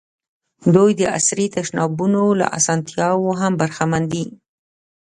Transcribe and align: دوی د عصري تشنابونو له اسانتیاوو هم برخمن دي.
دوی 0.75 0.91
د 0.99 1.01
عصري 1.17 1.47
تشنابونو 1.55 2.23
له 2.39 2.45
اسانتیاوو 2.57 3.37
هم 3.41 3.53
برخمن 3.61 4.03
دي. 4.13 4.25